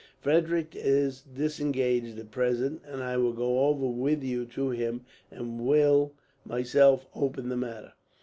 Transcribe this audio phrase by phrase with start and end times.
[0.19, 5.59] Frederick is disengaged at present, and I will go over with you to him, and
[5.63, 7.93] will myself open the matter."